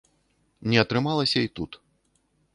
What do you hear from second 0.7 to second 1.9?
Не атрымалася і тут.